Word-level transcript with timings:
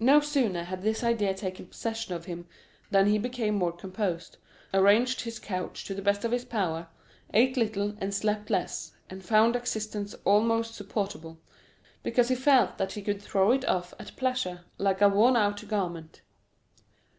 No 0.00 0.20
sooner 0.20 0.64
had 0.64 0.82
this 0.82 1.02
idea 1.02 1.32
taken 1.32 1.68
possession 1.68 2.12
of 2.12 2.26
him 2.26 2.46
than 2.90 3.06
he 3.06 3.16
became 3.16 3.54
more 3.54 3.72
composed, 3.72 4.36
arranged 4.74 5.22
his 5.22 5.38
couch 5.38 5.86
to 5.86 5.94
the 5.94 6.02
best 6.02 6.26
of 6.26 6.30
his 6.32 6.44
power, 6.44 6.88
ate 7.32 7.56
little 7.56 7.96
and 7.98 8.12
slept 8.12 8.50
less, 8.50 8.92
and 9.08 9.24
found 9.24 9.56
existence 9.56 10.14
almost 10.26 10.74
supportable, 10.74 11.38
because 12.02 12.28
he 12.28 12.34
felt 12.34 12.76
that 12.76 12.92
he 12.92 13.00
could 13.00 13.22
throw 13.22 13.50
it 13.50 13.64
off 13.66 13.94
at 13.98 14.14
pleasure, 14.14 14.66
like 14.76 15.00
a 15.00 15.08
worn 15.08 15.36
out 15.36 15.66
garment. 15.66 16.20